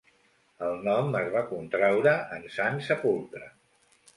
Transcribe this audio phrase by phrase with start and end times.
[0.67, 3.53] El nom es va contraure en Sant Sepulcre.